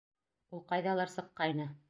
Ул 0.59 0.63
ҡайҙалыр 0.73 1.15
сыҡҡайны. 1.19 1.73